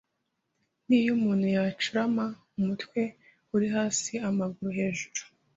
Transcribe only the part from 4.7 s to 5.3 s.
hejuru,